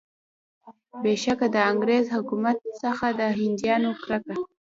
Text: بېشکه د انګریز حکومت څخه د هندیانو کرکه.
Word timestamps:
بېشکه 1.03 1.47
د 1.55 1.57
انګریز 1.71 2.05
حکومت 2.15 2.57
څخه 2.83 3.07
د 3.19 3.21
هندیانو 3.39 3.91
کرکه. 4.01 4.35